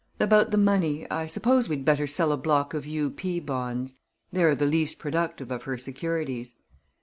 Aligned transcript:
About 0.19 0.49
the 0.49 0.57
money, 0.57 1.05
I 1.11 1.27
suppose 1.27 1.69
we'd 1.69 1.85
better 1.85 2.07
sell 2.07 2.31
a 2.31 2.37
block 2.37 2.73
of 2.73 2.87
U. 2.87 3.11
P. 3.11 3.39
bonds. 3.39 3.97
They're 4.31 4.55
the 4.55 4.65
least 4.65 4.97
productive 4.97 5.51
of 5.51 5.61
her 5.61 5.77
securities." 5.77 6.55